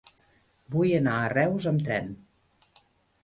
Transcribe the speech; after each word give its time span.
Vull 0.75 0.93
anar 0.99 1.13
a 1.17 1.27
Reus 1.33 1.67
amb 1.73 1.83
tren. 1.89 2.07